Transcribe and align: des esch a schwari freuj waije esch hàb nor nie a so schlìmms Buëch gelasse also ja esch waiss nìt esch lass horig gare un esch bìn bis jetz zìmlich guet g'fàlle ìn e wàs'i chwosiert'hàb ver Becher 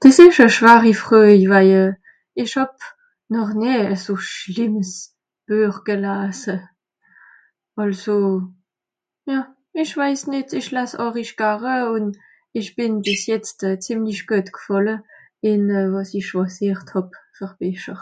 des 0.00 0.16
esch 0.24 0.38
a 0.44 0.46
schwari 0.54 0.92
freuj 1.02 1.42
waije 1.52 1.82
esch 2.42 2.54
hàb 2.60 2.74
nor 3.34 3.50
nie 3.62 3.74
a 3.94 3.96
so 4.04 4.14
schlìmms 4.30 4.92
Buëch 5.46 5.78
gelasse 5.88 6.56
also 7.84 8.16
ja 9.32 9.40
esch 9.84 9.94
waiss 10.00 10.22
nìt 10.30 10.48
esch 10.60 10.70
lass 10.76 10.92
horig 11.00 11.30
gare 11.40 11.74
un 11.96 12.06
esch 12.58 12.70
bìn 12.76 12.94
bis 13.06 13.22
jetz 13.32 13.50
zìmlich 13.88 14.22
guet 14.30 14.48
g'fàlle 14.56 14.94
ìn 15.52 15.62
e 15.78 15.84
wàs'i 15.96 16.20
chwosiert'hàb 16.30 17.08
ver 17.36 17.52
Becher 17.58 18.00